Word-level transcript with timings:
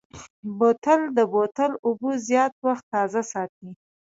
بوتل 0.57 1.01
د 1.17 1.19
بوتل 1.33 1.71
اوبه 1.85 2.11
زیات 2.27 2.53
وخت 2.65 2.83
تازه 2.93 3.21
ساتي. 3.31 3.69